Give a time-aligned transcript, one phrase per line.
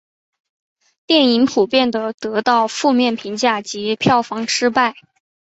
[1.05, 4.95] 电影普遍地得到负面评价及票房失败。